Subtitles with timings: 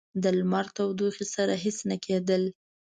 [0.23, 2.43] د لمر تودوخې سره هیڅ نه کېدل.